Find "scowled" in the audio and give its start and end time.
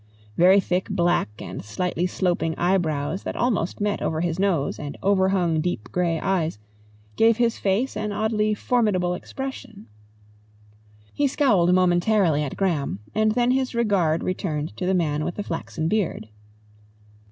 11.27-11.71